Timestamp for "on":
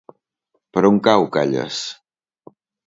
0.91-0.97